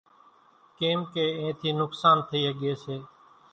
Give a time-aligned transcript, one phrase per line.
[0.77, 2.95] ڪيمڪي اِين ٿي نقصان ٿئي ۿڳي سي۔